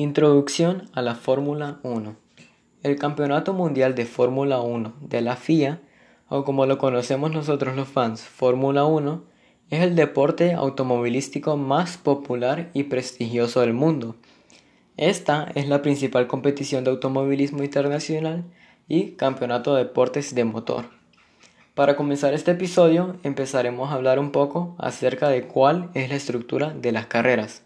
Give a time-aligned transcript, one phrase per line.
[0.00, 2.14] Introducción a la Fórmula 1.
[2.84, 5.80] El Campeonato Mundial de Fórmula 1 de la FIA,
[6.28, 9.24] o como lo conocemos nosotros los fans, Fórmula 1,
[9.70, 14.14] es el deporte automovilístico más popular y prestigioso del mundo.
[14.96, 18.44] Esta es la principal competición de automovilismo internacional
[18.86, 20.84] y campeonato de deportes de motor.
[21.74, 26.70] Para comenzar este episodio empezaremos a hablar un poco acerca de cuál es la estructura
[26.72, 27.64] de las carreras.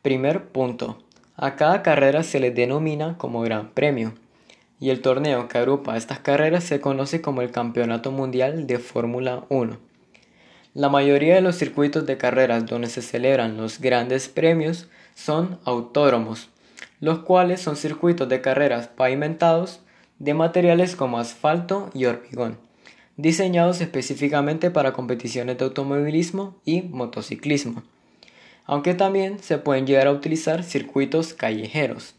[0.00, 0.96] Primer punto.
[1.42, 4.14] A cada carrera se le denomina como Gran Premio,
[4.78, 9.42] y el torneo que agrupa estas carreras se conoce como el Campeonato Mundial de Fórmula
[9.48, 9.76] 1.
[10.74, 16.48] La mayoría de los circuitos de carreras donde se celebran los grandes premios son autódromos,
[17.00, 19.80] los cuales son circuitos de carreras pavimentados
[20.20, 22.56] de materiales como asfalto y hormigón,
[23.16, 27.82] diseñados específicamente para competiciones de automovilismo y motociclismo
[28.66, 32.14] aunque también se pueden llegar a utilizar circuitos callejeros.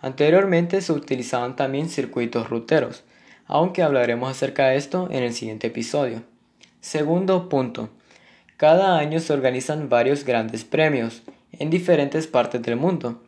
[0.00, 3.04] Anteriormente se utilizaban también circuitos ruteros,
[3.46, 6.22] aunque hablaremos acerca de esto en el siguiente episodio.
[6.80, 7.90] Segundo punto.
[8.56, 13.22] Cada año se organizan varios grandes premios en diferentes partes del mundo.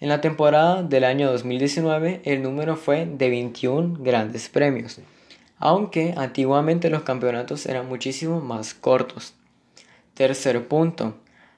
[0.00, 5.00] En la temporada del año 2019 el número fue de 21 grandes premios,
[5.58, 9.34] aunque antiguamente los campeonatos eran muchísimo más cortos.
[10.14, 11.14] Tercer punto.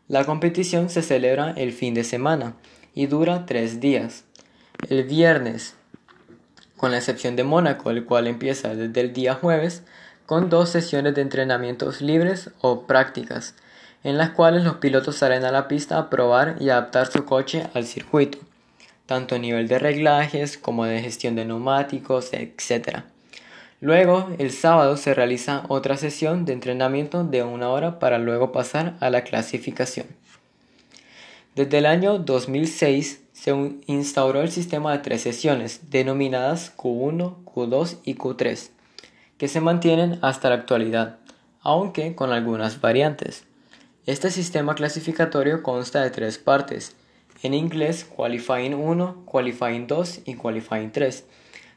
[0.06, 2.56] La competición se celebra el fin de semana
[2.94, 4.24] y dura tres días.
[4.91, 5.77] El viernes,
[6.77, 9.82] con la excepción de Mónaco, el cual empieza desde el día jueves,
[10.27, 13.55] con dos sesiones de entrenamientos libres o prácticas,
[14.02, 17.66] en las cuales los pilotos salen a la pista a probar y adaptar su coche
[17.72, 18.36] al circuito,
[19.06, 23.05] tanto a nivel de reglajes como de gestión de neumáticos, etc.
[23.85, 28.97] Luego, el sábado se realiza otra sesión de entrenamiento de una hora para luego pasar
[29.01, 30.07] a la clasificación.
[31.55, 38.15] Desde el año 2006 se instauró el sistema de tres sesiones, denominadas Q1, Q2 y
[38.15, 38.71] Q3,
[39.37, 41.19] que se mantienen hasta la actualidad,
[41.61, 43.44] aunque con algunas variantes.
[44.06, 46.97] Este sistema clasificatorio consta de tres partes,
[47.43, 51.27] en inglés Qualifying 1, Qualifying 2 y Qualifying 3,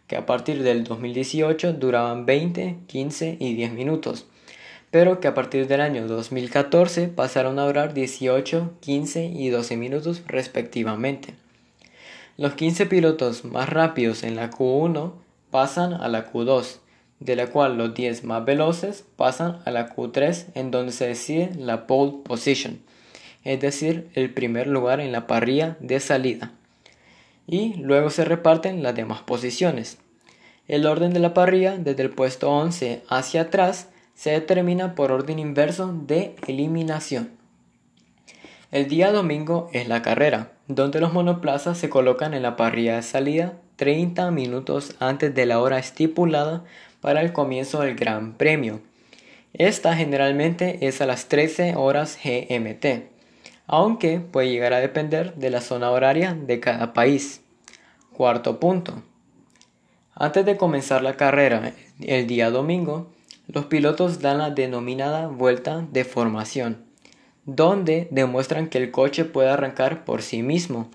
[0.08, 4.26] que a partir del 2018 duraban 20, 15 y 10 minutos,
[4.90, 10.24] pero que a partir del año 2014 pasaron a durar 18, 15 y 12 minutos
[10.26, 11.36] respectivamente.
[12.38, 15.14] Los 15 pilotos más rápidos en la Q1
[15.52, 16.78] pasan a la Q2,
[17.20, 21.52] de la cual los 10 más veloces pasan a la Q3 en donde se decide
[21.58, 22.80] la pole position,
[23.44, 26.52] es decir, el primer lugar en la parrilla de salida
[27.48, 29.98] y luego se reparten las demás posiciones.
[30.68, 35.40] El orden de la parrilla desde el puesto 11 hacia atrás se determina por orden
[35.40, 37.32] inverso de eliminación.
[38.70, 43.04] El día domingo es la carrera, donde los monoplazas se colocan en la parrilla de
[43.04, 46.66] salida 30 minutos antes de la hora estipulada
[47.00, 48.82] para el comienzo del Gran Premio.
[49.54, 53.17] Esta generalmente es a las 13 horas GMT
[53.68, 57.42] aunque puede llegar a depender de la zona horaria de cada país.
[58.14, 59.04] Cuarto punto.
[60.16, 63.12] Antes de comenzar la carrera el día domingo,
[63.48, 66.86] los pilotos dan la denominada vuelta de formación,
[67.46, 70.90] donde demuestran que el coche puede arrancar por sí mismo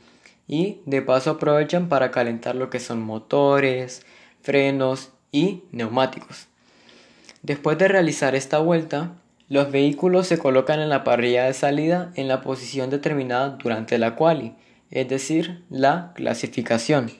[0.48, 4.04] y de paso aprovechan para calentar lo que son motores,
[4.42, 6.48] frenos y neumáticos.
[7.42, 9.12] Después de realizar esta vuelta,
[9.48, 14.16] los vehículos se colocan en la parrilla de salida en la posición determinada durante la
[14.16, 14.54] quali,
[14.90, 17.10] es decir, la clasificación.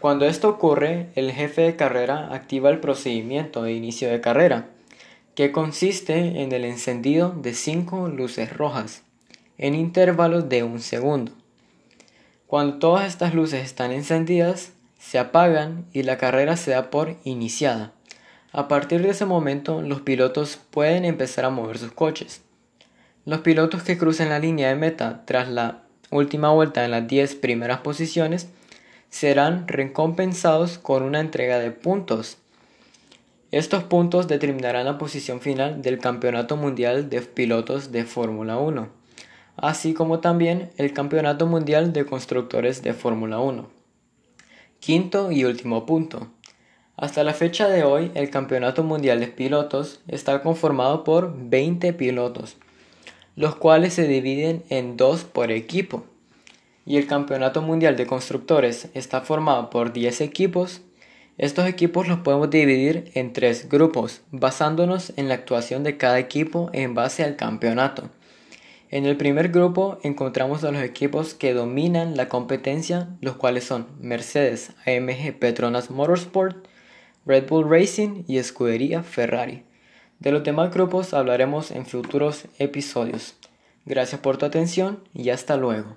[0.00, 4.68] Cuando esto ocurre, el jefe de carrera activa el procedimiento de inicio de carrera,
[5.34, 9.02] que consiste en el encendido de cinco luces rojas,
[9.58, 11.32] en intervalos de un segundo.
[12.46, 17.92] Cuando todas estas luces están encendidas, se apagan y la carrera se da por iniciada.
[18.52, 22.42] A partir de ese momento, los pilotos pueden empezar a mover sus coches.
[23.24, 27.36] Los pilotos que crucen la línea de meta tras la última vuelta en las 10
[27.36, 28.48] primeras posiciones
[29.08, 32.36] serán recompensados con una entrega de puntos.
[33.52, 38.88] Estos puntos determinarán la posición final del Campeonato Mundial de Pilotos de Fórmula 1,
[39.56, 43.68] así como también el Campeonato Mundial de Constructores de Fórmula 1.
[44.80, 46.28] Quinto y último punto.
[46.96, 52.58] Hasta la fecha de hoy, el Campeonato Mundial de Pilotos está conformado por 20 pilotos,
[53.34, 56.04] los cuales se dividen en dos por equipo.
[56.84, 60.82] Y el Campeonato Mundial de Constructores está formado por 10 equipos.
[61.38, 66.68] Estos equipos los podemos dividir en tres grupos, basándonos en la actuación de cada equipo
[66.74, 68.10] en base al campeonato.
[68.90, 73.86] En el primer grupo encontramos a los equipos que dominan la competencia, los cuales son
[73.98, 76.66] Mercedes, AMG Petronas Motorsport,
[77.24, 79.64] Red Bull Racing y Escudería Ferrari.
[80.18, 83.36] De los demás grupos hablaremos en futuros episodios.
[83.84, 85.96] Gracias por tu atención y hasta luego.